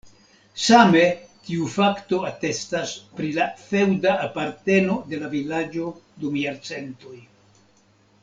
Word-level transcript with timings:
Same 0.67 1.01
tiu 1.47 1.65
fakto 1.73 2.21
atestas 2.29 2.93
pri 3.19 3.29
la 3.35 3.45
feŭda 3.67 4.15
aparteno 4.23 4.97
de 5.11 5.21
la 5.25 5.29
vilaĝo 5.37 5.93
dum 6.23 6.41
jarcentoj. 6.45 7.17